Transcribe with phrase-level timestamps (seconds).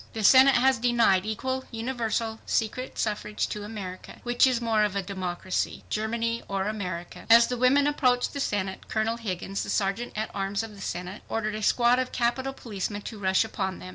[0.13, 4.21] THE SENATE HAS DENIED EQUAL, UNIVERSAL, SECRET SUFFRAGE TO AMERICA.
[4.23, 7.27] WHICH IS MORE OF A DEMOCRACY, GERMANY OR AMERICA?
[7.29, 11.21] As the women approached the Senate, Colonel Higgins, the Sergeant at Arms of the Senate,
[11.29, 13.89] ordered a squad of Capitol policemen to rush upon them.